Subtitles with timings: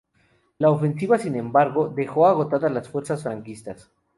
[0.57, 3.91] La ofensiva, sin embargo, dejó agotadas a las fuerzas franquistas.